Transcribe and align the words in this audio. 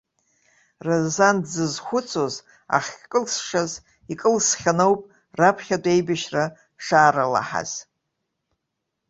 Разан 0.85 1.37
дзызхәыцуаз 1.43 2.35
ахькылсшаз 2.77 3.71
икылсхьаны 4.11 4.83
ауп 4.85 5.01
раԥхьатәи 5.39 5.93
аибашьра 5.95 6.43
шаарылаҳаз. 6.83 7.71